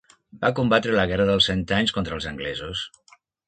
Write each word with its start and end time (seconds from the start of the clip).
Va 0.45 0.49
combatre 0.59 0.95
a 0.95 0.97
la 0.99 1.05
Guerra 1.11 1.29
dels 1.31 1.51
Cent 1.51 1.63
Anys 1.79 1.95
contra 1.99 2.19
els 2.19 2.29
anglesos. 2.33 2.87